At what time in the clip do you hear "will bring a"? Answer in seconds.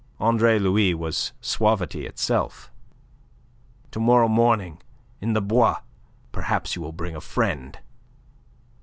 6.81-7.21